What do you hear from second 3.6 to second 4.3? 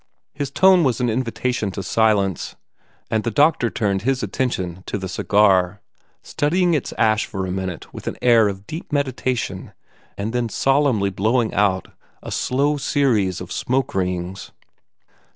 turned his